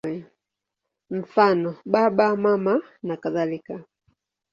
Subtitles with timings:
[1.09, 2.73] Mfano: Baba, Mama
[3.07, 3.75] nakadhalika.